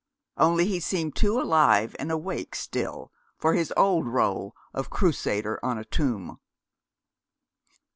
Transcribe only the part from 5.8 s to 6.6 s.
tomb.